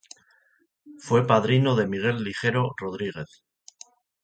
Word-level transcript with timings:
Fue 0.97 1.27
padrino 1.27 1.75
de 1.75 1.85
Miguel 1.85 2.23
Ligero 2.23 2.73
Rodríguez. 2.75 3.43